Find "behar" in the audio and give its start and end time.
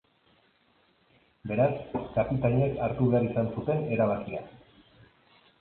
3.13-3.29